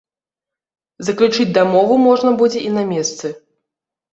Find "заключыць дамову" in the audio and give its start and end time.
1.09-1.99